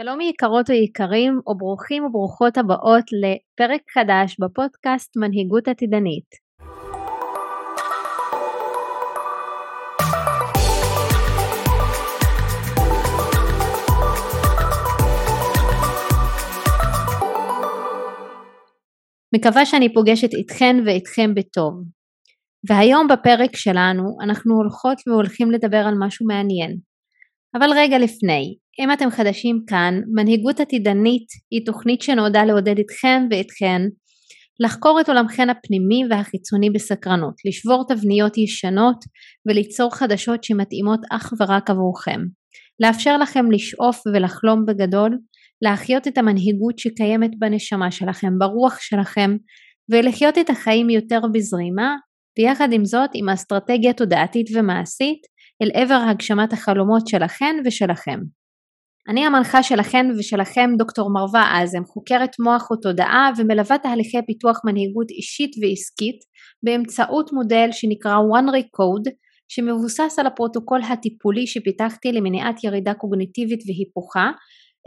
[0.00, 6.24] שלום יקרות ויקרים וברוכים וברוכות הבאות לפרק חדש בפודקאסט מנהיגות עתידנית.
[19.34, 21.74] מקווה שאני פוגשת איתכן ואיתכם בטוב.
[22.68, 26.87] והיום בפרק שלנו אנחנו הולכות והולכים לדבר על משהו מעניין.
[27.56, 33.82] אבל רגע לפני, אם אתם חדשים כאן, מנהיגות עתידנית היא תוכנית שנועדה לעודד אתכם ואתכן
[34.60, 38.96] לחקור את עולמכן הפנימי והחיצוני בסקרנות, לשבור תבניות ישנות
[39.48, 42.20] וליצור חדשות שמתאימות אך ורק עבורכם,
[42.80, 45.18] לאפשר לכם לשאוף ולחלום בגדול,
[45.62, 49.36] להחיות את המנהיגות שקיימת בנשמה שלכם, ברוח שלכם,
[49.90, 51.96] ולחיות את החיים יותר בזרימה,
[52.38, 55.18] ויחד עם זאת עם אסטרטגיה תודעתית ומעשית
[55.62, 58.20] אל עבר הגשמת החלומות שלכן ושלכם.
[59.08, 65.50] אני המנחה שלכן ושלכם דוקטור מרווה אזם, חוקרת מוח ותודעה ומלווה תהליכי פיתוח מנהיגות אישית
[65.62, 66.18] ועסקית
[66.62, 69.10] באמצעות מודל שנקרא one recode
[69.48, 74.30] שמבוסס על הפרוטוקול הטיפולי שפיתחתי למניעת ירידה קוגניטיבית והיפוכה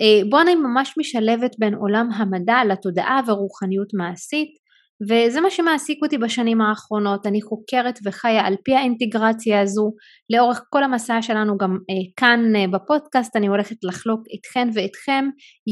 [0.02, 4.60] אה, בו אני ממש משלבת בין עולם המדע לתודעה ורוחניות מעשית
[5.09, 9.91] וזה מה שמעסיק אותי בשנים האחרונות, אני חוקרת וחיה על פי האינטגרציה הזו,
[10.33, 15.25] לאורך כל המסע שלנו גם אה, כאן אה, בפודקאסט אני הולכת לחלוק איתכן ואיתכם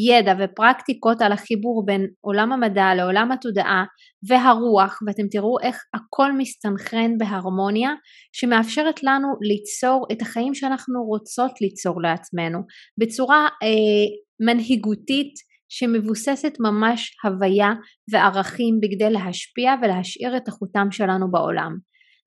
[0.09, 3.83] ידע ופרקטיקות על החיבור בין עולם המדע לעולם התודעה
[4.29, 7.91] והרוח ואתם תראו איך הכל מסתנכרן בהרמוניה
[8.33, 12.59] שמאפשרת לנו ליצור את החיים שאנחנו רוצות ליצור לעצמנו.
[12.99, 14.05] בצורה אה,
[14.47, 17.69] מנהיגותית שמבוססת ממש הוויה
[18.11, 21.71] וערכים בכדי להשפיע ולהשאיר את החותם שלנו בעולם.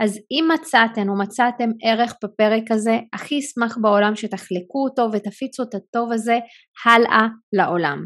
[0.02, 5.74] אז אם מצאתן או מצאתם ערך בפרק הזה, הכי אשמח בעולם שתחלקו אותו ותפיצו את
[5.74, 6.38] הטוב הזה
[6.86, 7.98] הלאה לעולם.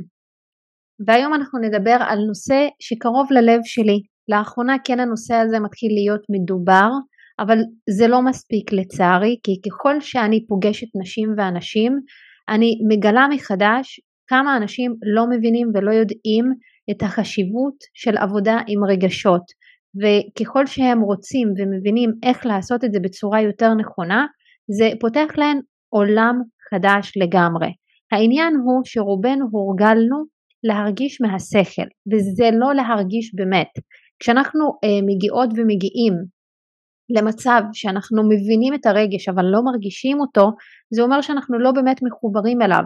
[1.07, 4.03] והיום אנחנו נדבר על נושא שקרוב ללב שלי.
[4.29, 6.89] לאחרונה כן הנושא הזה מתחיל להיות מדובר,
[7.39, 7.58] אבל
[7.98, 11.92] זה לא מספיק לצערי, כי ככל שאני פוגשת נשים ואנשים,
[12.48, 16.45] אני מגלה מחדש כמה אנשים לא מבינים ולא יודעים
[16.91, 19.42] את החשיבות של עבודה עם רגשות
[20.01, 24.27] וככל שהם רוצים ומבינים איך לעשות את זה בצורה יותר נכונה
[24.79, 27.69] זה פותח להם עולם חדש לגמרי.
[28.13, 30.25] העניין הוא שרובנו הורגלנו
[30.64, 33.70] להרגיש מהשכל וזה לא להרגיש באמת.
[34.19, 36.14] כשאנחנו אה, מגיעות ומגיעים
[37.08, 40.51] למצב שאנחנו מבינים את הרגש אבל לא מרגישים אותו
[40.95, 42.83] זה אומר שאנחנו לא באמת מחוברים אליו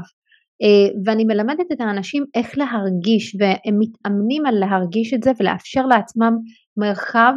[1.04, 6.32] ואני מלמדת את האנשים איך להרגיש והם מתאמנים על להרגיש את זה ולאפשר לעצמם
[6.76, 7.32] מרחב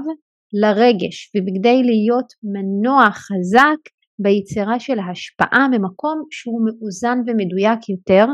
[0.54, 3.80] לרגש ובכדי להיות מנוע חזק
[4.20, 8.26] ביצירה של ההשפעה ממקום שהוא מאוזן ומדויק יותר.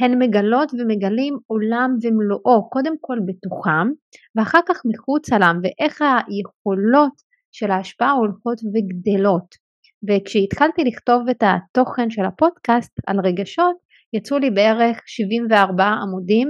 [0.00, 3.88] הן מגלות ומגלים עולם ומלואו קודם כל בתוכם
[4.36, 7.12] ואחר כך מחוצה להם ואיך היכולות
[7.52, 9.68] של ההשפעה הולכות וגדלות.
[10.08, 13.76] וכשהתחלתי לכתוב את התוכן של הפודקאסט על רגשות
[14.12, 16.48] יצאו לי בערך 74 עמודים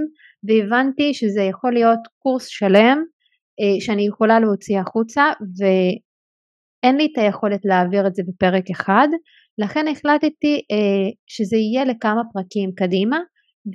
[0.49, 2.99] והבנתי שזה יכול להיות קורס שלם
[3.61, 5.25] אה, שאני יכולה להוציא החוצה
[5.59, 9.09] ואין לי את היכולת להעביר את זה בפרק אחד.
[9.59, 13.19] לכן החלטתי אה, שזה יהיה לכמה פרקים קדימה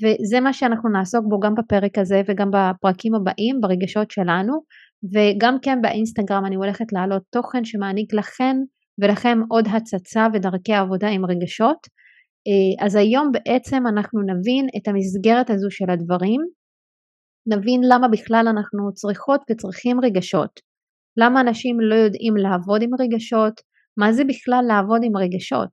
[0.01, 4.53] וזה מה שאנחנו נעסוק בו גם בפרק הזה וגם בפרקים הבאים ברגשות שלנו.
[5.13, 8.57] וגם כן באינסטגרם אני הולכת להעלות תוכן שמעניק לכן
[9.01, 11.77] ולכם עוד הצצה ודרכי עבודה עם רגשות
[12.79, 16.41] אז היום בעצם אנחנו נבין את המסגרת הזו של הדברים,
[17.47, 20.59] נבין למה בכלל אנחנו צריכות וצריכים רגשות,
[21.17, 23.53] למה אנשים לא יודעים לעבוד עם רגשות,
[23.97, 25.69] מה זה בכלל לעבוד עם רגשות,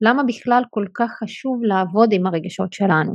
[0.00, 3.12] למה בכלל כל כך חשוב לעבוד עם הרגשות שלנו.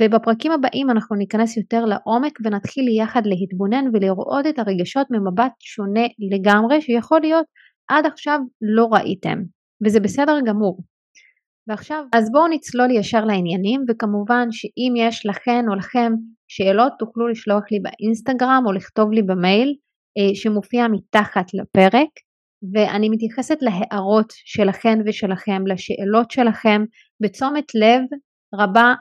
[0.00, 6.80] ובפרקים הבאים אנחנו ניכנס יותר לעומק ונתחיל יחד להתבונן ולראות את הרגשות ממבט שונה לגמרי
[6.80, 7.46] שיכול להיות
[7.88, 8.38] עד עכשיו
[8.76, 9.38] לא ראיתם
[9.84, 10.82] וזה בסדר גמור
[11.68, 16.12] ועכשיו, אז בואו נצלול ישר לעניינים, וכמובן שאם יש לכן או לכם
[16.48, 19.74] שאלות תוכלו לשלוח לי באינסטגרם או לכתוב לי במייל
[20.18, 22.08] אה, שמופיע מתחת לפרק,
[22.72, 26.84] ואני מתייחסת להערות שלכן ושלכם, לשאלות שלכם,
[27.22, 28.02] בתשומת לב
[28.54, 28.94] רבה,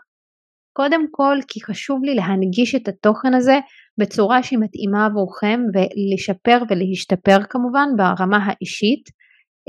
[0.74, 3.60] קודם כל כי חשוב לי להנגיש את התוכן הזה
[4.00, 9.10] בצורה שמתאימה עבורכם ולשפר ולהשתפר כמובן ברמה האישית.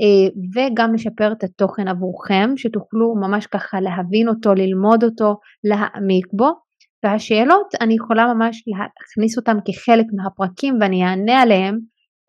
[0.01, 6.49] אה, וגם לשפר את התוכן עבורכם, שתוכלו ממש ככה להבין אותו, ללמוד אותו, להעמיק בו.
[7.03, 11.79] והשאלות אני יכולה ממש להכניס אותן כחלק מהפרקים ואני אענה עליהם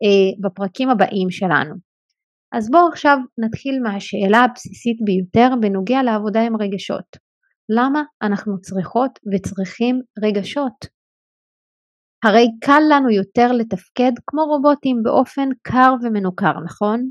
[0.03, 1.75] אה, בפרקים הבאים שלנו.
[2.53, 7.17] אז בואו עכשיו נתחיל מהשאלה הבסיסית ביותר בנוגע לעבודה עם רגשות.
[7.77, 11.01] למה אנחנו צריכות וצריכים רגשות?
[12.25, 17.09] הרי קל לנו יותר לתפקד כמו רובוטים באופן קר ומנוכר, נכון?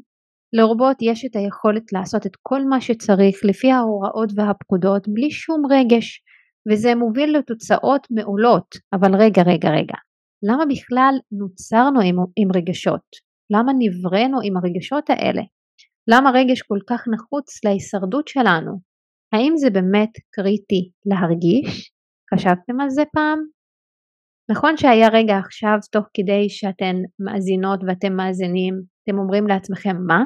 [0.52, 6.22] לרובוט יש את היכולת לעשות את כל מה שצריך לפי ההוראות והפקודות בלי שום רגש,
[6.70, 8.74] וזה מוביל לתוצאות מעולות.
[8.92, 9.96] אבל רגע, רגע, רגע,
[10.42, 13.06] למה בכלל נוצרנו עם, עם רגשות?
[13.52, 15.42] למה נבראנו עם הרגשות האלה?
[16.10, 18.80] למה רגש כל כך נחוץ להישרדות שלנו?
[19.32, 21.92] האם זה באמת קריטי להרגיש?
[22.34, 23.38] חשבתם על זה פעם?
[24.50, 30.24] נכון שהיה רגע עכשיו תוך כדי שאתן מאזינות ואתם מאזינים, אתם אומרים לעצמכם מה?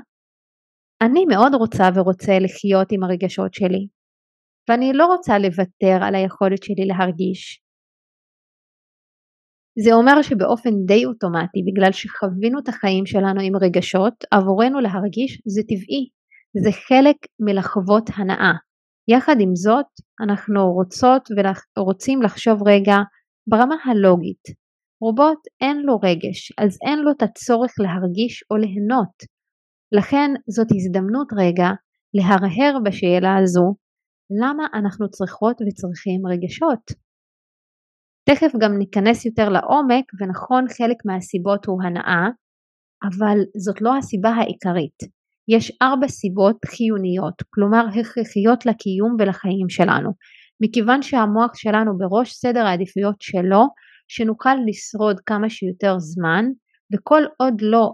[1.04, 3.86] אני מאוד רוצה ורוצה לחיות עם הרגשות שלי,
[4.68, 7.60] ואני לא רוצה לוותר על היכולת שלי להרגיש.
[9.84, 15.62] זה אומר שבאופן די אוטומטי, בגלל שחווינו את החיים שלנו עם רגשות, עבורנו להרגיש זה
[15.62, 16.04] טבעי,
[16.64, 18.52] זה חלק מלחוות הנאה.
[19.08, 19.90] יחד עם זאת,
[20.24, 21.28] אנחנו רוצות
[21.78, 22.96] ורוצים לחשוב רגע
[23.46, 24.44] ברמה הלוגית.
[25.02, 29.33] רובוט אין לו רגש, אז אין לו את הצורך להרגיש או ליהנות.
[29.98, 31.68] לכן זאת הזדמנות רגע
[32.14, 33.74] להרהר בשאלה הזו,
[34.42, 36.84] למה אנחנו צריכות וצריכים רגשות?
[38.28, 42.26] תכף גם ניכנס יותר לעומק ונכון חלק מהסיבות הוא הנאה,
[43.08, 44.98] אבל זאת לא הסיבה העיקרית.
[45.48, 50.10] יש ארבע סיבות חיוניות, כלומר הכרחיות לקיום ולחיים שלנו,
[50.62, 53.62] מכיוון שהמוח שלנו בראש סדר העדיפויות שלו,
[54.08, 56.44] שנוכל לשרוד כמה שיותר זמן,
[56.94, 57.90] וכל עוד לא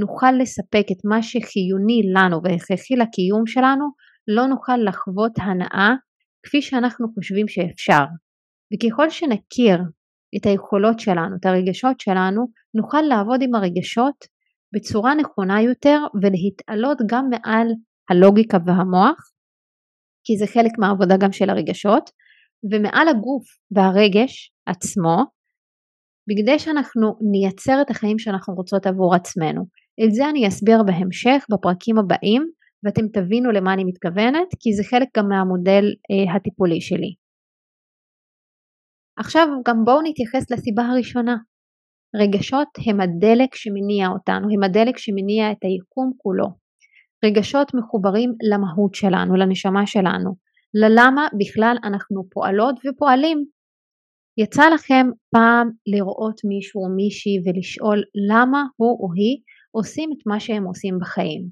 [0.00, 3.84] נוכל לספק את מה שחיוני לנו והכרחי לקיום שלנו,
[4.28, 5.94] לא נוכל לחוות הנאה
[6.42, 8.04] כפי שאנחנו חושבים שאפשר.
[8.72, 9.78] וככל שנכיר
[10.36, 14.24] את היכולות שלנו, את הרגשות שלנו, נוכל לעבוד עם הרגשות
[14.74, 17.66] בצורה נכונה יותר ולהתעלות גם מעל
[18.10, 19.30] הלוגיקה והמוח
[20.24, 22.10] כי זה חלק מהעבודה גם של הרגשות,
[22.72, 25.16] ומעל הגוף והרגש עצמו,
[26.30, 29.62] בכדי שאנחנו נייצר את החיים שאנחנו רוצות עבור עצמנו.
[30.04, 32.42] את זה אני אסביר בהמשך בפרקים הבאים,
[32.84, 37.14] ואתם תבינו למה אני מתכוונת, כי זה חלק גם מהמודל אה, הטיפולי שלי.
[39.18, 41.36] עכשיו גם בואו נתייחס לסיבה הראשונה.
[42.16, 46.46] רגשות הם הדלק שמניע אותנו, הם הדלק שמניע את היקום כולו.
[47.24, 50.30] רגשות מחוברים למהות שלנו, לנשמה שלנו,
[50.74, 53.44] ללמה בכלל אנחנו פועלות ופועלים.
[54.42, 59.36] יצא לכם פעם לראות מישהו או מישהי ולשאול למה הוא או היא
[59.70, 61.48] עושים את מה שהם עושים בחיים.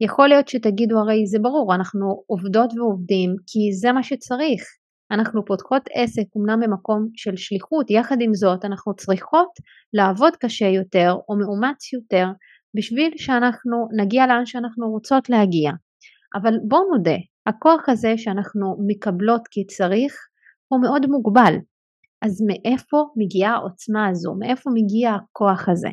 [0.00, 4.62] יכול להיות שתגידו הרי זה ברור, אנחנו עובדות ועובדים כי זה מה שצריך.
[5.10, 9.50] אנחנו פותחות עסק אמנם במקום של שליחות, יחד עם זאת אנחנו צריכות
[9.92, 12.26] לעבוד קשה יותר או מאומץ יותר
[12.76, 15.70] בשביל שאנחנו נגיע לאן שאנחנו רוצות להגיע.
[16.34, 17.16] אבל בואו נודה,
[17.46, 20.14] הכוח הזה שאנחנו מקבלות כי צריך
[20.68, 21.54] הוא מאוד מוגבל.
[22.22, 24.34] אז מאיפה מגיעה העוצמה הזו?
[24.38, 25.88] מאיפה מגיע הכוח הזה?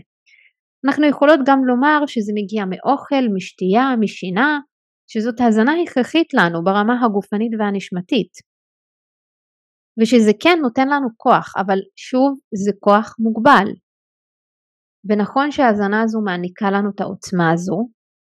[0.86, 4.60] אנחנו יכולות גם לומר שזה מגיע מאוכל, משתייה, משינה,
[5.08, 8.32] שזאת הזנה הכרחית לנו ברמה הגופנית והנשמתית.
[10.00, 13.68] ושזה כן נותן לנו כוח, אבל שוב זה כוח מוגבל.
[15.10, 17.90] ונכון שההזנה הזו מעניקה לנו את העוצמה הזו,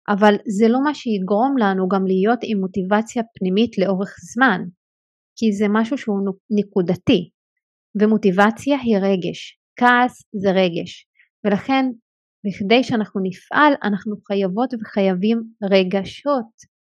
[0.08, 4.60] אבל זה לא מה שיגרום לנו גם להיות עם מוטיבציה פנימית לאורך זמן,
[5.36, 6.18] כי זה משהו שהוא
[6.58, 7.30] נקודתי,
[8.00, 11.06] ומוטיבציה היא רגש, כעס זה רגש,
[11.44, 11.86] ולכן
[12.46, 16.78] בכדי שאנחנו נפעל אנחנו חייבות וחייבים רגשות.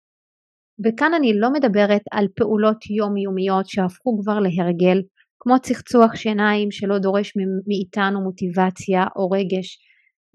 [0.85, 5.01] וכאן אני לא מדברת על פעולות יומיומיות שהפכו כבר להרגל
[5.39, 7.33] כמו צחצוח שיניים שלא דורש
[7.67, 9.77] מאיתנו מוטיבציה או רגש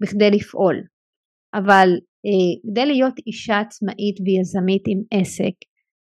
[0.01, 0.75] בכדי לפעול.
[1.53, 1.89] אבל
[2.25, 5.55] אה, כדי להיות אישה עצמאית ויזמית עם עסק,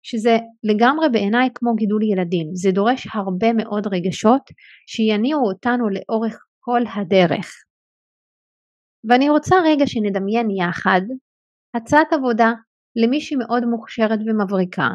[0.07, 4.41] שזה לגמרי בעיניי כמו גידול ילדים, זה דורש הרבה מאוד רגשות
[4.87, 7.51] שיניעו אותנו לאורך כל הדרך.
[9.09, 11.01] ואני רוצה רגע שנדמיין יחד
[11.75, 12.51] הצעת עבודה
[12.95, 14.87] למישהי מאוד מוכשרת ומבריקה,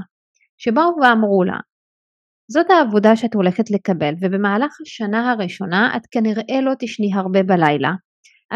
[0.58, 1.58] שבאו ואמרו לה,
[2.50, 7.90] זאת העבודה שאת הולכת לקבל ובמהלך השנה הראשונה את כנראה לא תשני הרבה בלילה.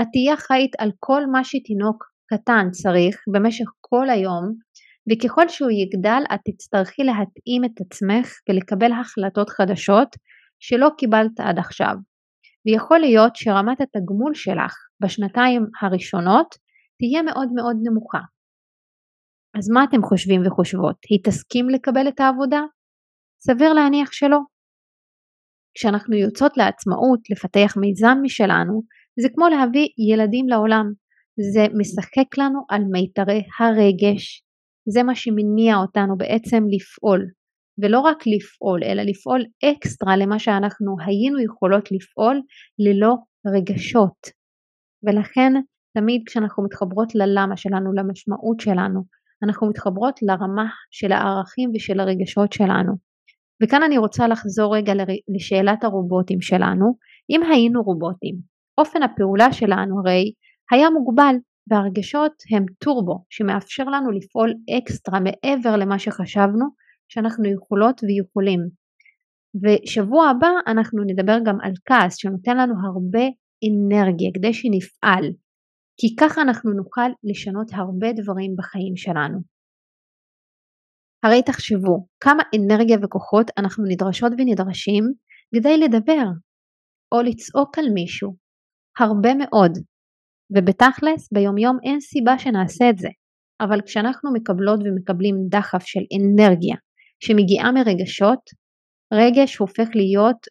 [0.00, 4.54] את תהיה אחראית על כל מה שתינוק קטן צריך במשך כל היום
[5.08, 10.08] וככל שהוא יגדל את תצטרכי להתאים את עצמך ולקבל החלטות חדשות
[10.60, 11.94] שלא קיבלת עד עכשיו.
[12.66, 16.54] ויכול להיות שרמת התגמול שלך בשנתיים הראשונות
[16.98, 18.20] תהיה מאוד מאוד נמוכה.
[19.58, 20.96] אז מה אתם חושבים וחושבות?
[21.10, 22.60] היא תסכים לקבל את העבודה?
[23.40, 24.38] סביר להניח שלא.
[25.74, 28.82] כשאנחנו יוצאות לעצמאות לפתח מיזם משלנו,
[29.22, 30.86] זה כמו להביא ילדים לעולם.
[31.54, 34.43] זה משחק לנו על מיתרי הרגש.
[34.88, 37.26] זה מה שמניע אותנו בעצם לפעול.
[37.82, 42.40] ולא רק לפעול, אלא לפעול אקסטרה למה שאנחנו היינו יכולות לפעול
[42.78, 43.14] ללא
[43.46, 44.30] רגשות.
[45.02, 45.52] ולכן
[45.96, 49.00] תמיד כשאנחנו מתחברות ללמה שלנו, למשמעות שלנו,
[49.44, 52.92] אנחנו מתחברות לרמה של הערכים ושל הרגשות שלנו.
[53.62, 54.92] וכאן אני רוצה לחזור רגע
[55.36, 56.86] לשאלת הרובוטים שלנו.
[57.30, 58.34] אם היינו רובוטים,
[58.78, 60.32] אופן הפעולה שלנו הרי
[60.72, 61.34] היה מוגבל
[61.70, 66.66] והרגשות הם טורבו שמאפשר לנו לפעול אקסטרה מעבר למה שחשבנו
[67.08, 68.60] שאנחנו יכולות ויכולים.
[69.62, 73.24] ושבוע הבא אנחנו נדבר גם על כעס שנותן לנו הרבה
[73.68, 75.24] אנרגיה כדי שנפעל
[76.00, 79.38] כי ככה אנחנו נוכל לשנות הרבה דברים בחיים שלנו.
[81.24, 85.04] הרי תחשבו כמה אנרגיה וכוחות אנחנו נדרשות ונדרשים
[85.54, 86.24] כדי לדבר
[87.12, 88.36] או לצעוק על מישהו.
[88.98, 89.72] הרבה מאוד.
[90.50, 93.08] ובתכלס ביומיום אין סיבה שנעשה את זה.
[93.60, 96.76] אבל כשאנחנו מקבלות ומקבלים דחף של אנרגיה
[97.20, 98.40] שמגיעה מרגשות,
[99.14, 100.46] רגש הופך להיות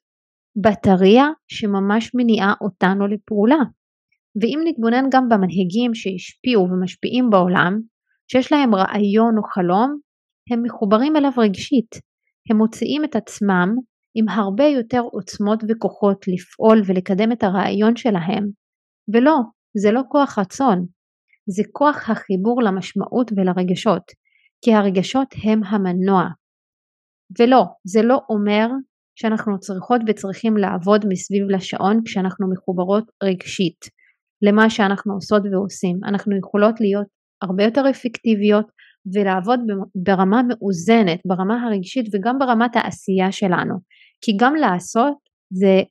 [0.63, 3.63] בטריה שממש מניעה אותנו לפעולה.
[4.41, 7.79] ואם נתבונן גם במנהיגים שהשפיעו ומשפיעים בעולם,
[8.31, 9.99] שיש להם רעיון או חלום,
[10.51, 11.95] הם מחוברים אליו רגשית.
[12.49, 13.69] הם מוציאים את עצמם
[14.15, 18.43] עם הרבה יותר עוצמות וכוחות לפעול ולקדם את הרעיון שלהם.
[19.13, 19.35] ולא,
[19.77, 20.85] זה לא כוח רצון,
[21.47, 24.03] זה כוח החיבור למשמעות ולרגשות,
[24.61, 26.23] כי הרגשות הם המנוע.
[27.39, 28.67] ולא, זה לא אומר
[29.15, 33.85] שאנחנו צריכות וצריכים לעבוד מסביב לשעון כשאנחנו מחוברות רגשית
[34.41, 35.99] למה שאנחנו עושות ועושים.
[36.03, 37.07] אנחנו יכולות להיות
[37.41, 38.65] הרבה יותר אפקטיביות
[39.13, 39.59] ולעבוד
[39.95, 43.75] ברמה מאוזנת, ברמה הרגשית וגם ברמת העשייה שלנו.
[44.21, 45.17] כי גם לעשות
[45.53, 45.81] זה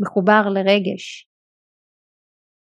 [0.00, 1.31] מחובר לרגש.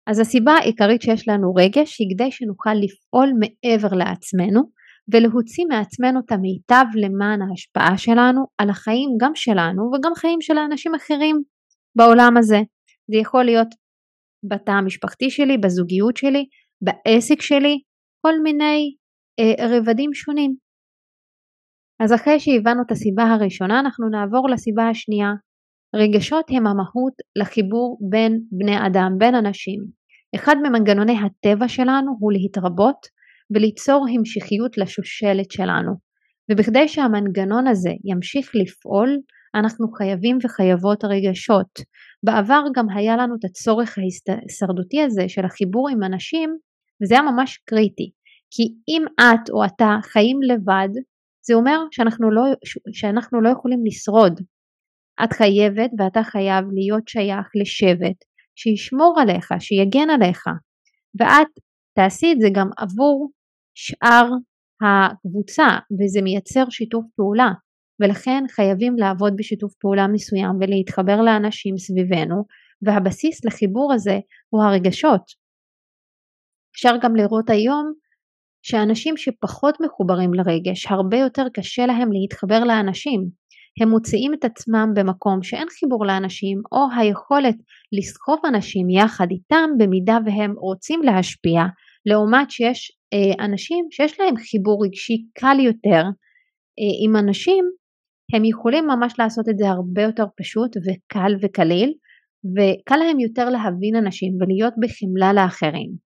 [0.08, 4.62] אז הסיבה העיקרית שיש לנו רגש היא כדי שנוכל לפעול מעבר לעצמנו
[5.14, 10.96] ולהוציא מעצמנו את המיטב למען ההשפעה שלנו על החיים גם שלנו וגם חיים של האנשים
[10.96, 11.36] אחרים
[11.98, 12.60] בעולם הזה.
[13.12, 13.68] זה יכול להיות
[14.50, 16.46] בתא המשפחתי שלי, בזוגיות שלי,
[16.82, 17.76] בעסק שלי,
[18.22, 18.96] כל מיני
[19.40, 20.56] אה, רבדים שונים.
[22.04, 25.32] אז אחרי שהבנו את הסיבה הראשונה אנחנו נעבור לסיבה השנייה.
[25.96, 29.97] רגשות הם המהות לחיבור בין בני אדם, בין אנשים.
[30.38, 33.08] אחד ממנגנוני הטבע שלנו הוא להתרבות
[33.54, 35.92] וליצור המשכיות לשושלת שלנו.
[36.52, 39.18] ובכדי שהמנגנון הזה ימשיך לפעול,
[39.56, 41.72] אנחנו חייבים וחייבות רגשות.
[42.26, 46.50] בעבר גם היה לנו את הצורך ההישרדותי הזה של החיבור עם אנשים,
[47.04, 48.12] וזה היה ממש קריטי.
[48.54, 50.90] כי אם את או אתה חיים לבד,
[51.48, 52.42] זה אומר שאנחנו לא,
[52.94, 54.42] שאנחנו לא יכולים לשרוד.
[55.24, 58.20] את חייבת ואתה חייב להיות שייך לשבט
[58.60, 60.44] שישמור עליך, שיגן עליך.
[61.20, 61.52] ואת
[61.96, 63.32] תעשי את זה גם עבור
[63.76, 64.30] שאר
[64.82, 65.68] הקבוצה
[66.00, 67.50] וזה מייצר שיתוף פעולה
[68.00, 72.46] ולכן חייבים לעבוד בשיתוף פעולה מסוים ולהתחבר לאנשים סביבנו
[72.82, 75.22] והבסיס לחיבור הזה הוא הרגשות.
[76.76, 77.94] אפשר גם לראות היום
[78.62, 83.30] שאנשים שפחות מחוברים לרגש הרבה יותר קשה להם להתחבר לאנשים.
[83.82, 87.56] הם מוציאים את עצמם במקום שאין חיבור לאנשים או היכולת
[87.92, 91.62] לסחוב אנשים יחד איתם במידה והם רוצים להשפיע
[92.06, 96.04] לעומת שיש אה, אנשים שיש להם חיבור רגשי קל יותר
[96.80, 97.66] אה, עם אנשים
[98.34, 101.94] הם יכולים ממש לעשות את זה הרבה יותר פשוט וקל וקליל
[102.56, 106.08] וקל להם יותר להבין אנשים ולהיות בחמלה לאחרים.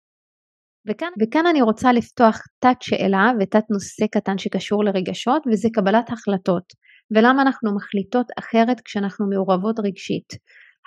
[0.87, 6.63] וכאן, וכאן אני רוצה לפתוח תת שאלה ותת נושא קטן שקשור לרגשות וזה קבלת החלטות
[7.11, 10.29] ולמה אנחנו מחליטות אחרת כשאנחנו מעורבות רגשית.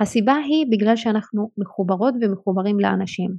[0.00, 3.30] הסיבה היא בגלל שאנחנו מחוברות ומחוברים לאנשים.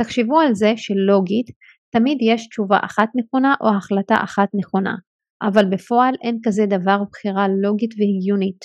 [0.00, 1.46] תחשבו על זה שלוגית
[1.92, 4.94] תמיד יש תשובה אחת נכונה או החלטה אחת נכונה,
[5.42, 8.60] אבל בפועל אין כזה דבר בחירה לוגית והגיונית.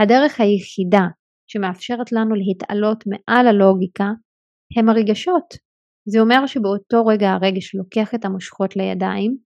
[0.00, 1.06] הדרך היחידה
[1.46, 4.08] שמאפשרת לנו להתעלות מעל הלוגיקה
[4.76, 5.54] הם הרגשות.
[6.08, 9.36] זה אומר שבאותו רגע הרגש לוקח את המושכות לידיים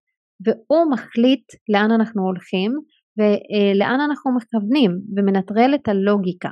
[0.45, 2.73] והוא מחליט לאן אנחנו הולכים
[3.19, 6.51] ולאן אנחנו מכוונים ומנטרל את הלוגיקה.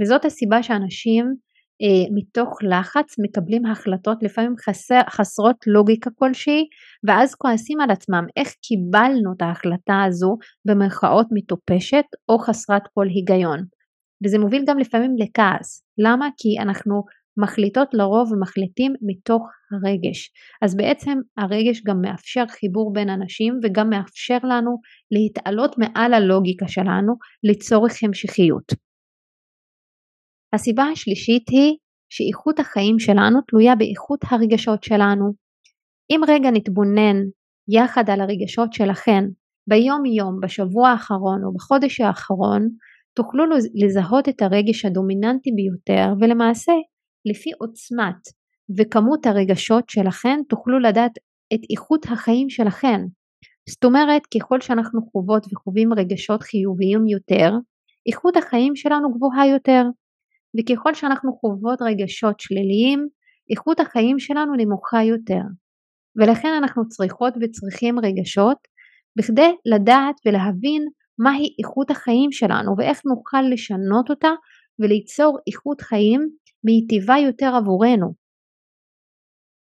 [0.00, 1.34] וזאת הסיבה שאנשים
[1.82, 6.64] אה, מתוך לחץ מקבלים החלטות לפעמים חסר, חסרות לוגיקה כלשהי
[7.06, 10.36] ואז כועסים על עצמם איך קיבלנו את ההחלטה הזו
[10.68, 13.58] במרכאות מטופשת או חסרת כל היגיון
[14.24, 16.28] וזה מוביל גם לפעמים לכעס למה?
[16.36, 17.02] כי אנחנו
[17.36, 20.30] מחליטות לרוב ומחליטים מתוך הרגש
[20.62, 24.76] אז בעצם הרגש גם מאפשר חיבור בין אנשים וגם מאפשר לנו
[25.10, 27.12] להתעלות מעל הלוגיקה שלנו
[27.44, 28.72] לצורך המשכיות
[30.54, 31.76] הסיבה השלישית היא
[32.12, 35.32] שאיכות החיים שלנו תלויה באיכות הרגשות שלנו.
[36.10, 37.16] אם רגע נתבונן
[37.68, 39.24] יחד על הרגשות שלכן
[39.68, 42.68] ביום יום, בשבוע האחרון או בחודש האחרון,
[43.16, 46.72] תוכלו לזהות את הרגש הדומיננטי ביותר ולמעשה
[47.24, 48.22] לפי עוצמת
[48.78, 51.12] וכמות הרגשות שלכן תוכלו לדעת
[51.54, 53.00] את איכות החיים שלכן.
[53.68, 57.50] זאת אומרת ככל שאנחנו חוות וחווים רגשות חיוביים יותר,
[58.08, 59.82] איכות החיים שלנו גבוהה יותר
[60.56, 63.08] וככל שאנחנו חוות רגשות שליליים,
[63.50, 65.42] איכות החיים שלנו נמוכה יותר.
[66.16, 68.58] ולכן אנחנו צריכות וצריכים רגשות
[69.18, 70.82] בכדי לדעת ולהבין
[71.18, 74.30] מהי איכות החיים שלנו ואיך נוכל לשנות אותה
[74.78, 76.20] וליצור איכות חיים
[76.64, 78.14] מיטיבה יותר עבורנו.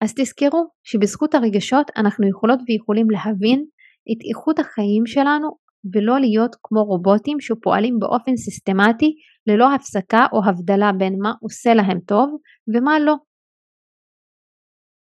[0.03, 3.65] אז תזכרו שבזכות הרגשות אנחנו יכולות ויכולים להבין
[4.11, 5.49] את איכות החיים שלנו
[5.93, 9.11] ולא להיות כמו רובוטים שפועלים באופן סיסטמטי
[9.47, 12.29] ללא הפסקה או הבדלה בין מה עושה להם טוב
[12.75, 13.15] ומה לא.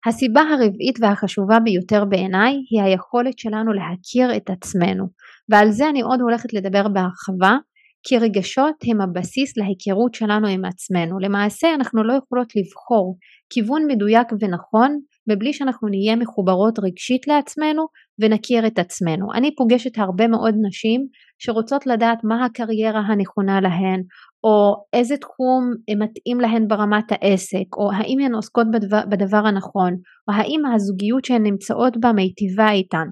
[0.06, 5.04] הסיבה הרביעית והחשובה ביותר בעיניי היא היכולת שלנו להכיר את עצמנו
[5.48, 7.56] ועל זה אני עוד הולכת לדבר בהרחבה
[8.02, 11.18] כי רגשות הם הבסיס להיכרות שלנו עם עצמנו.
[11.18, 13.16] למעשה אנחנו לא יכולות לבחור
[13.50, 17.86] כיוון מדויק ונכון מבלי שאנחנו נהיה מחוברות רגשית לעצמנו
[18.20, 19.32] ונכיר את עצמנו.
[19.34, 21.06] אני פוגשת הרבה מאוד נשים
[21.38, 24.00] שרוצות לדעת מה הקריירה הנכונה להן
[24.44, 29.92] או איזה תחום מתאים להן ברמת העסק או האם הן עוסקות בדבר, בדבר הנכון
[30.28, 33.06] או האם הזוגיות שהן נמצאות בה מיטיבה איתן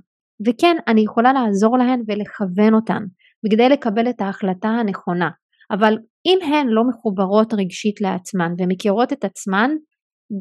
[0.46, 3.02] וכן אני יכולה לעזור להן ולכוון אותן
[3.44, 5.30] בכדי לקבל את ההחלטה הנכונה
[5.70, 5.94] אבל
[6.26, 9.70] אם הן לא מחוברות רגשית לעצמן ומכירות את עצמן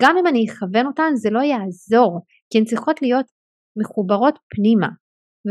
[0.01, 3.25] גם אם אני אכוון אותן זה לא יעזור כי הן צריכות להיות
[3.79, 4.87] מחוברות פנימה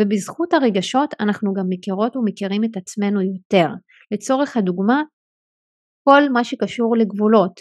[0.00, 3.68] ובזכות הרגשות אנחנו גם מכירות ומכירים את עצמנו יותר.
[4.12, 5.02] לצורך הדוגמה
[6.08, 7.60] כל מה שקשור לגבולות.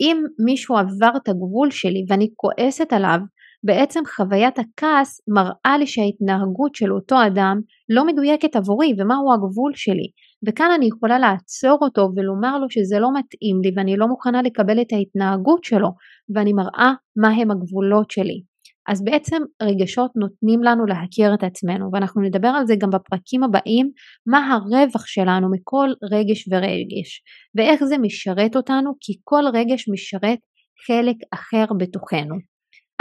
[0.00, 3.18] אם מישהו עבר את הגבול שלי ואני כועסת עליו,
[3.64, 10.08] בעצם חוויית הכעס מראה לי שההתנהגות של אותו אדם לא מדויקת עבורי ומהו הגבול שלי
[10.46, 14.80] וכאן אני יכולה לעצור אותו ולומר לו שזה לא מתאים לי ואני לא מוכנה לקבל
[14.80, 15.88] את ההתנהגות שלו
[16.34, 18.42] ואני מראה מהם הגבולות שלי.
[18.88, 23.90] אז בעצם רגשות נותנים לנו להכיר את עצמנו ואנחנו נדבר על זה גם בפרקים הבאים
[24.26, 27.22] מה הרווח שלנו מכל רגש ורגש
[27.56, 30.38] ואיך זה משרת אותנו כי כל רגש משרת
[30.86, 32.49] חלק אחר בתוכנו.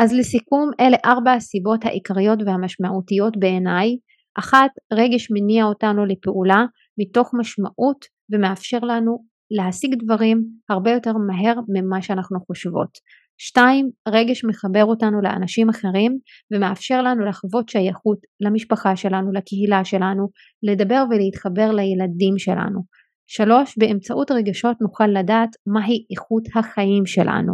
[0.01, 3.97] אז לסיכום אלה ארבע הסיבות העיקריות והמשמעותיות בעיניי
[4.39, 6.65] אחת רגש מניע אותנו לפעולה
[6.99, 9.17] מתוך משמעות ומאפשר לנו
[9.51, 12.89] להשיג דברים הרבה יותר מהר ממה שאנחנו חושבות.
[13.37, 16.11] שתיים, רגש מחבר אותנו לאנשים אחרים
[16.53, 20.27] ומאפשר לנו לחוות שייכות למשפחה שלנו, לקהילה שלנו,
[20.63, 22.79] לדבר ולהתחבר לילדים שלנו.
[23.27, 27.53] שלוש, באמצעות רגשות נוכל לדעת מהי איכות החיים שלנו.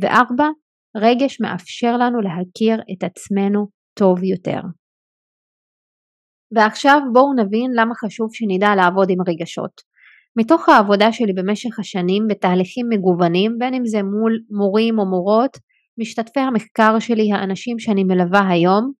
[0.00, 0.48] וארבע,
[0.96, 3.66] רגש מאפשר לנו להכיר את עצמנו
[3.98, 4.60] טוב יותר.
[6.54, 9.92] ועכשיו בואו נבין למה חשוב שנדע לעבוד עם רגשות.
[10.38, 15.56] מתוך העבודה שלי במשך השנים בתהליכים מגוונים, בין אם זה מול מורים או מורות,
[16.00, 18.92] משתתפי המחקר שלי, האנשים שאני מלווה היום,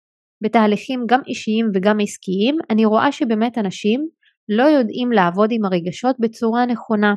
[0.42, 4.00] בתהליכים גם אישיים וגם עסקיים, אני רואה שבאמת אנשים
[4.48, 7.14] לא יודעים לעבוד עם הרגשות בצורה נכונה.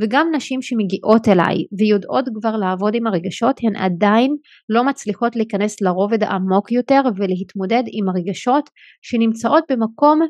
[0.00, 4.36] וגם נשים שמגיעות אליי ויודעות כבר לעבוד עם הרגשות הן עדיין
[4.68, 8.70] לא מצליחות להיכנס לרובד העמוק יותר ולהתמודד עם הרגשות
[9.02, 10.20] שנמצאות במקום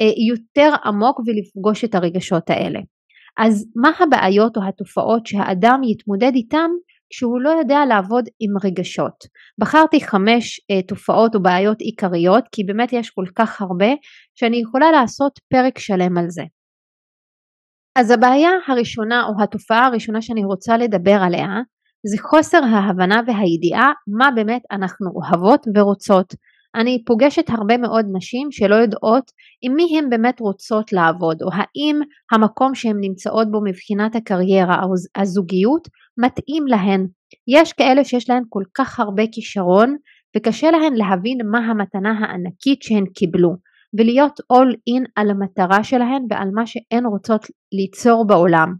[0.00, 2.80] אה, יותר עמוק ולפגוש את הרגשות האלה.
[3.38, 6.70] אז מה הבעיות או התופעות שהאדם יתמודד איתם
[7.10, 9.24] כשהוא לא יודע לעבוד עם רגשות.
[9.60, 13.92] בחרתי חמש uh, תופעות או בעיות עיקריות כי באמת יש כל כך הרבה
[14.34, 16.42] שאני יכולה לעשות פרק שלם על זה.
[17.96, 21.48] אז הבעיה הראשונה או התופעה הראשונה שאני רוצה לדבר עליה
[22.06, 26.34] זה חוסר ההבנה והידיעה מה באמת אנחנו אוהבות ורוצות.
[26.74, 29.30] אני פוגשת הרבה מאוד נשים שלא יודעות
[29.62, 32.00] עם מי הן באמת רוצות לעבוד או האם
[32.32, 37.06] המקום שהן נמצאות בו מבחינת הקריירה או הזוגיות מתאים להן.
[37.48, 39.96] יש כאלה שיש להן כל כך הרבה כישרון
[40.36, 43.56] וקשה להן להבין מה המתנה הענקית שהן קיבלו
[43.98, 48.74] ולהיות all in על המטרה שלהן ועל מה שהן רוצות ליצור בעולם.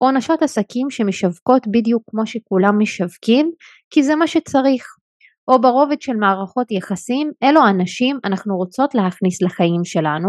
[0.00, 3.50] או נשות עסקים שמשווקות בדיוק כמו שכולם משווקים
[3.90, 4.84] כי זה מה שצריך.
[5.48, 10.28] או ברובד של מערכות יחסים, אלו אנשים אנחנו רוצות להכניס לחיים שלנו,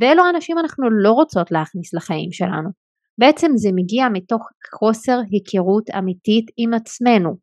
[0.00, 2.70] ואלו אנשים אנחנו לא רוצות להכניס לחיים שלנו.
[3.18, 4.48] בעצם זה מגיע מתוך
[4.78, 7.36] חוסר היכרות אמיתית עם עצמנו,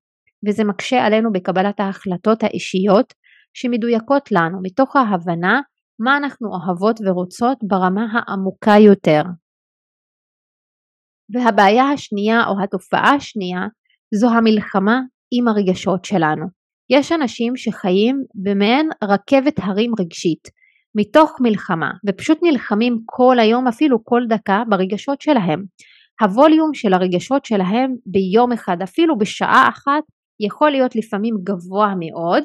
[0.48, 3.14] וזה מקשה עלינו בקבלת ההחלטות האישיות
[3.54, 5.62] שמדויקות לנו מתוך ההבנה
[6.00, 9.22] מה אנחנו אוהבות ורוצות ברמה העמוקה יותר.
[11.34, 13.62] והבעיה השנייה או התופעה השנייה
[14.16, 16.46] זו המלחמה עם הרגשות שלנו.
[16.90, 20.48] יש אנשים שחיים במעין רכבת הרים רגשית
[20.98, 25.64] מתוך מלחמה ופשוט נלחמים כל היום אפילו כל דקה ברגשות שלהם.
[26.22, 30.04] הווליום של הרגשות שלהם ביום אחד אפילו בשעה אחת
[30.40, 32.44] יכול להיות לפעמים גבוה מאוד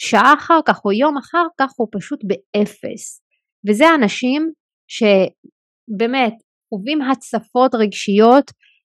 [0.00, 3.20] ושעה אחר כך או יום אחר כך הוא פשוט באפס
[3.68, 4.50] וזה אנשים
[4.90, 6.34] שבאמת
[6.68, 8.50] חווים הצפות רגשיות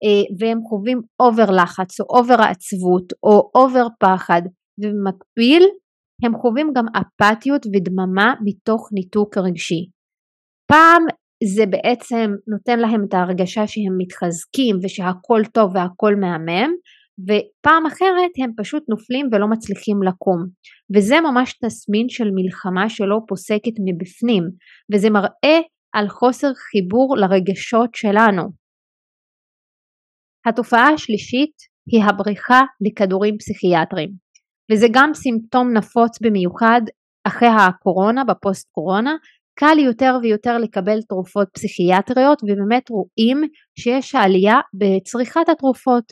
[0.03, 4.41] אה, והם חווים over לחץ או over עצבות או over פחד
[4.79, 5.63] ובמקביל
[6.23, 9.89] הם חווים גם אפתיות ודממה מתוך ניתוק רגשי.
[10.71, 11.03] פעם
[11.55, 16.71] זה בעצם נותן להם את ההרגשה שהם מתחזקים ושהכל טוב והכל מהמם
[17.25, 20.39] ופעם אחרת הם פשוט נופלים ולא מצליחים לקום.
[20.95, 24.43] וזה ממש תסמין של מלחמה שלא פוסקת מבפנים
[24.93, 25.59] וזה מראה
[25.95, 28.43] על חוסר חיבור לרגשות שלנו.
[30.45, 31.55] התופעה השלישית
[31.91, 34.09] היא הבריחה לכדורים פסיכיאטריים
[34.71, 36.81] וזה גם סימפטום נפוץ במיוחד
[37.27, 39.15] אחרי הקורונה, בפוסט קורונה,
[39.59, 43.41] קל יותר ויותר לקבל תרופות פסיכיאטריות ובאמת רואים
[43.79, 46.03] שיש עלייה בצריכת התרופות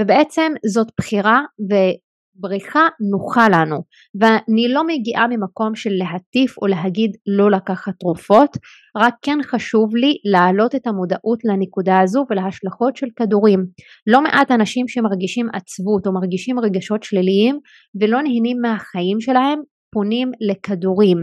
[0.00, 3.76] ובעצם זאת בחירה ובריחה נוחה לנו.
[4.20, 8.50] ואני לא מגיעה ממקום של להטיף או להגיד לא לקחת תרופות
[8.96, 13.66] רק כן חשוב לי להעלות את המודעות לנקודה הזו ולהשלכות של כדורים.
[14.06, 17.58] לא מעט אנשים שמרגישים עצבות או מרגישים רגשות שליליים
[18.00, 19.58] ולא נהנים מהחיים שלהם
[19.92, 21.18] פונים לכדורים.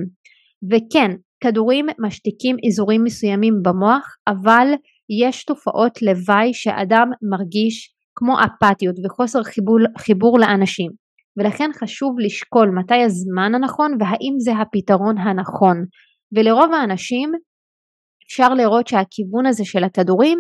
[0.72, 1.12] וכן
[1.44, 4.68] כדורים משתיקים אזורים מסוימים במוח אבל
[5.24, 10.92] יש תופעות לוואי שאדם מרגיש כמו אפתיות וחוסר חיבור, חיבור לאנשים.
[11.38, 15.78] ולכן חשוב לשקול מתי הזמן הנכון והאם זה הפתרון הנכון.
[16.36, 17.32] ולרוב האנשים
[18.28, 20.40] אפשר לראות שהכיוון הזה של הכדורים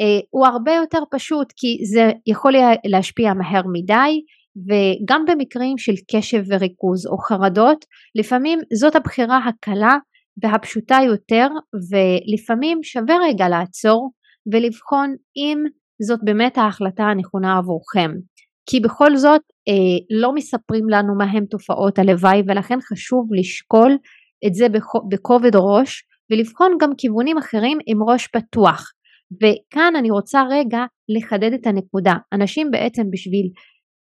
[0.00, 2.52] אה, הוא הרבה יותר פשוט כי זה יכול
[2.84, 4.20] להשפיע מהר מדי
[4.68, 9.96] וגם במקרים של קשב וריכוז או חרדות לפעמים זאת הבחירה הקלה
[10.42, 11.48] והפשוטה יותר
[11.90, 14.10] ולפעמים שווה רגע לעצור
[14.52, 15.58] ולבחון אם
[16.02, 18.10] זאת באמת ההחלטה הנכונה עבורכם.
[18.70, 23.92] כי בכל זאת אה, לא מספרים לנו מהם תופעות הלוואי ולכן חשוב לשקול
[24.46, 24.66] את זה
[25.10, 28.92] בכובד ראש ולבחון גם כיוונים אחרים עם ראש פתוח.
[29.42, 32.14] וכאן אני רוצה רגע לחדד את הנקודה.
[32.32, 33.50] אנשים בעצם בשביל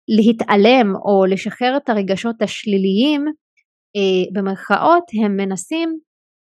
[0.07, 3.25] להתעלם או לשחרר את הרגשות השליליים
[3.95, 5.89] אה, במרכאות הם מנסים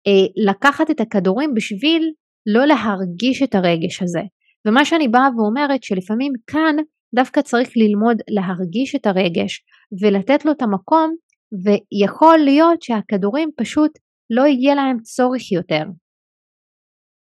[0.06, 2.12] אה, לקחת את הכדורים בשביל
[2.46, 4.20] לא להרגיש את הרגש הזה.
[4.66, 6.76] ומה שאני באה ואומרת שלפעמים כאן
[7.14, 9.64] דווקא צריך ללמוד להרגיש את הרגש
[10.00, 11.14] ולתת לו את המקום
[11.64, 13.90] ויכול להיות שהכדורים פשוט
[14.30, 15.82] לא יהיה להם צורך יותר.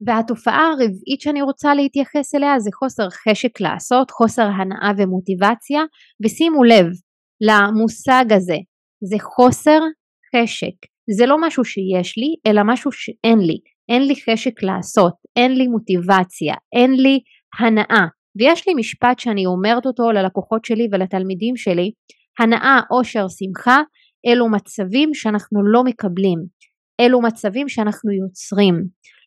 [0.07, 5.83] והתופעה הרביעית שאני רוצה להתייחס אליה זה חוסר חשק לעשות, חוסר הנאה ומוטיבציה
[6.25, 6.87] ושימו לב
[7.41, 8.57] למושג הזה,
[9.05, 9.81] זה חוסר
[10.37, 10.77] חשק,
[11.19, 15.67] זה לא משהו שיש לי אלא משהו שאין לי, אין לי חשק לעשות, אין לי
[15.69, 17.21] מוטיבציה, אין לי
[17.59, 18.07] הנאה.
[18.37, 21.91] ויש לי משפט שאני אומרת אותו ללקוחות שלי ולתלמידים שלי,
[22.39, 23.83] הנאה, אושר, שמחה,
[24.27, 26.39] אלו מצבים שאנחנו לא מקבלים,
[27.01, 28.75] אלו מצבים שאנחנו יוצרים.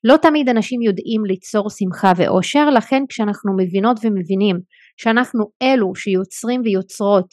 [0.04, 4.60] לא תמיד אנשים יודעים ליצור שמחה ואושר, לכן כשאנחנו מבינות ומבינים
[4.98, 7.28] שאנחנו אלו שיוצרים ויוצרות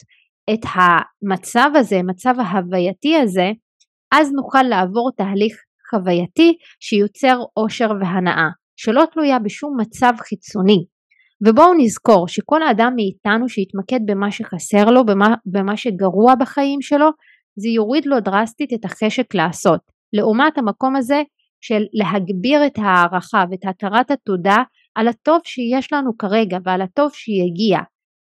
[0.53, 3.51] את המצב הזה, מצב ההווייתי הזה,
[4.13, 5.55] אז נוכל לעבור תהליך
[5.89, 10.85] חווייתי שיוצר אושר והנאה, שלא תלויה בשום מצב חיצוני.
[11.47, 17.09] ובואו נזכור שכל אדם מאיתנו שיתמקד במה שחסר לו, במה, במה שגרוע בחיים שלו,
[17.55, 19.79] זה יוריד לו דרסטית את החשק לעשות.
[20.13, 21.21] לעומת המקום הזה
[21.61, 24.57] של להגביר את ההערכה ואת הכרת התודה
[24.95, 27.79] על הטוב שיש לנו כרגע ועל הטוב שיגיע.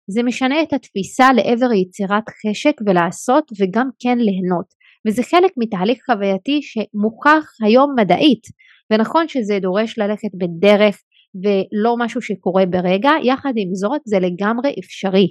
[0.09, 4.81] זה משנה את התפיסה לעבר יצירת חשק ולעשות וגם כן ליהנות.
[5.07, 8.43] וזה חלק מתהליך חווייתי שמוכח היום מדעית
[8.91, 11.01] ונכון שזה דורש ללכת בדרך
[11.43, 15.27] ולא משהו שקורה ברגע, יחד עם זאת זה לגמרי אפשרי.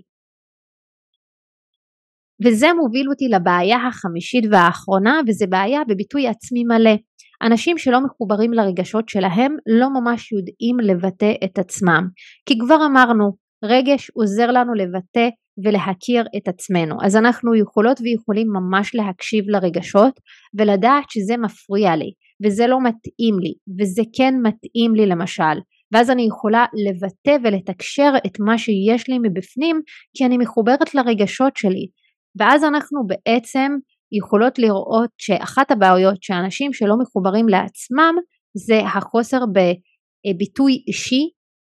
[2.45, 6.97] וזה מוביל אותי לבעיה החמישית והאחרונה וזה בעיה בביטוי עצמי מלא.
[7.43, 12.09] אנשים שלא מחוברים לרגשות שלהם לא ממש יודעים לבטא את עצמם.
[12.47, 13.33] כי כבר אמרנו,
[13.65, 15.29] רגש עוזר לנו לבטא
[15.65, 16.97] ולהכיר את עצמנו.
[17.05, 20.21] אז אנחנו יכולות ויכולים ממש להקשיב לרגשות
[20.59, 22.11] ולדעת שזה מפריע לי
[22.45, 25.57] וזה לא מתאים לי וזה כן מתאים לי למשל.
[25.93, 29.81] ואז אני יכולה לבטא ולתקשר את מה שיש לי מבפנים
[30.17, 31.87] כי אני מחוברת לרגשות שלי.
[32.39, 33.73] ואז אנחנו בעצם
[34.13, 38.15] יכולות לראות שאחת הבעיות שאנשים שלא מחוברים לעצמם
[38.67, 41.29] זה החוסר בביטוי אישי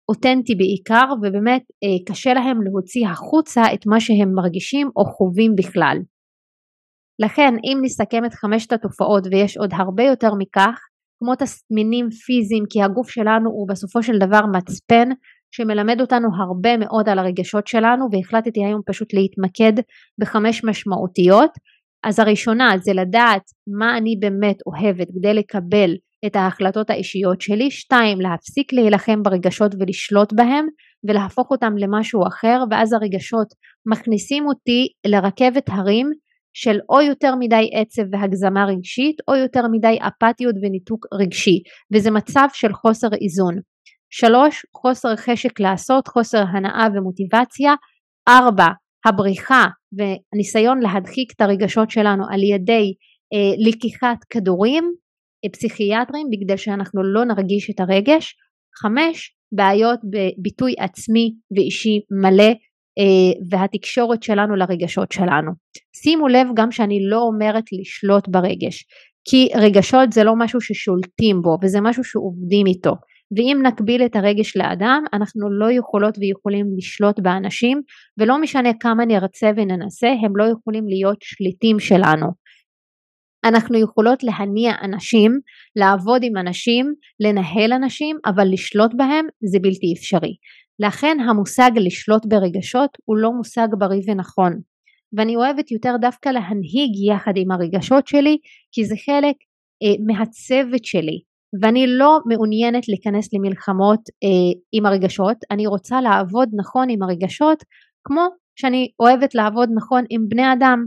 [0.08, 5.96] אותנטי בעיקר ובאמת אה, קשה להם להוציא החוצה את מה שהם מרגישים או חווים בכלל.
[7.20, 10.80] לכן אם נסכם את חמשת התופעות ויש עוד הרבה יותר מכך,
[11.18, 15.08] כמו תסמינים פיזיים כי הגוף שלנו הוא בסופו של דבר מצפן
[15.54, 19.72] שמלמד אותנו הרבה מאוד על הרגשות שלנו והחלטתי היום פשוט להתמקד
[20.20, 21.50] בחמש משמעותיות.
[22.04, 23.42] אז הראשונה זה לדעת
[23.80, 25.90] מה אני באמת אוהבת כדי לקבל
[26.26, 30.66] את ההחלטות האישיות שלי, שתיים להפסיק להילחם ברגשות ולשלוט בהם
[31.08, 33.48] ולהפוך אותם למשהו אחר ואז הרגשות
[33.86, 36.10] מכניסים אותי לרכבת הרים
[36.54, 41.62] של או יותר מדי עצב והגזמה רגשית או יותר מדי אפתיות וניתוק רגשי
[41.94, 43.54] וזה מצב של חוסר איזון.
[44.12, 47.74] שלוש, חוסר חשק לעשות, חוסר הנאה ומוטיבציה.
[48.28, 48.68] ארבע,
[49.06, 49.64] הבריחה
[49.98, 52.94] וניסיון להדחיק את הרגשות שלנו על ידי
[53.32, 54.84] אה, לקיחת כדורים
[55.44, 58.34] אה, פסיכיאטריים בגלל שאנחנו לא נרגיש את הרגש.
[58.82, 62.52] חמש, בעיות בביטוי עצמי ואישי מלא
[63.50, 65.52] והתקשורת שלנו לרגשות שלנו.
[65.96, 68.84] שימו לב גם שאני לא אומרת לשלוט ברגש,
[69.28, 72.94] כי רגשות זה לא משהו ששולטים בו וזה משהו שעובדים איתו.
[73.36, 77.80] ואם נקביל את הרגש לאדם אנחנו לא יכולות ויכולים לשלוט באנשים
[78.18, 82.26] ולא משנה כמה נרצה וננסה הם לא יכולים להיות שליטים שלנו.
[83.44, 85.40] אנחנו יכולות להניע אנשים,
[85.76, 90.34] לעבוד עם אנשים, לנהל אנשים, אבל לשלוט בהם זה בלתי אפשרי.
[90.80, 94.60] לכן המושג לשלוט ברגשות הוא לא מושג בריא ונכון.
[95.16, 98.38] ואני אוהבת יותר דווקא להנהיג יחד עם הרגשות שלי,
[98.72, 99.36] כי זה חלק
[99.82, 101.20] אה, מהצוות שלי.
[101.62, 107.64] ואני לא מעוניינת להיכנס למלחמות אה, עם הרגשות, אני רוצה לעבוד נכון עם הרגשות,
[108.04, 110.86] כמו שאני אוהבת לעבוד נכון עם בני אדם.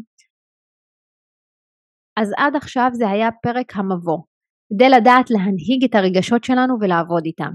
[2.17, 4.32] אז עד עכשיו זה היה פרק המבוא.
[4.73, 7.51] כדי לדעת להנהיג את הרגשות שלנו ולעבוד איתם.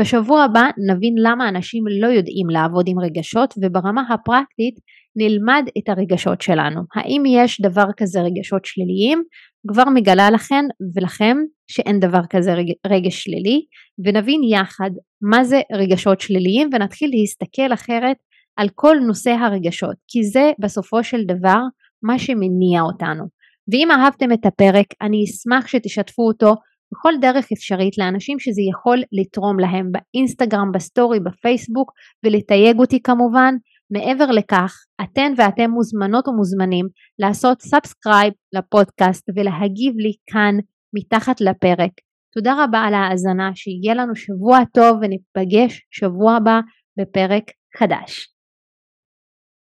[0.00, 4.74] בשבוע הבא נבין למה אנשים לא יודעים לעבוד עם רגשות וברמה הפרקטית
[5.16, 6.80] נלמד את הרגשות שלנו.
[6.94, 9.22] האם יש דבר כזה רגשות שליליים?
[9.68, 10.64] כבר מגלה לכן
[10.96, 11.36] ולכם
[11.70, 12.54] שאין דבר כזה
[12.86, 13.60] רגש שלילי
[14.04, 14.90] ונבין יחד
[15.22, 18.16] מה זה רגשות שליליים ונתחיל להסתכל אחרת
[18.56, 21.60] על כל נושא הרגשות כי זה בסופו של דבר
[22.02, 23.39] מה שמניע אותנו.
[23.72, 26.54] ואם אהבתם את הפרק אני אשמח שתשתפו אותו
[26.92, 31.92] בכל דרך אפשרית לאנשים שזה יכול לתרום להם באינסטגרם, בסטורי, בפייסבוק
[32.24, 33.54] ולתייג אותי כמובן.
[33.92, 36.86] מעבר לכך, אתן ואתם מוזמנות ומוזמנים
[37.18, 40.54] לעשות subscribe לפודקאסט ולהגיב לי כאן
[40.94, 41.90] מתחת לפרק.
[42.34, 46.60] תודה רבה על ההאזנה, שיהיה לנו שבוע טוב וניפגש שבוע הבא
[47.00, 47.44] בפרק
[47.78, 48.28] חדש.